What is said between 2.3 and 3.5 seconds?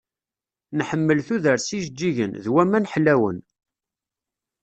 d waman ḥlawen.